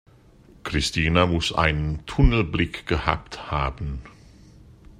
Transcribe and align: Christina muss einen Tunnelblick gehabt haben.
Christina 0.63 1.27
muss 1.27 1.53
einen 1.53 2.03
Tunnelblick 2.07 2.87
gehabt 2.87 3.51
haben. 3.51 4.01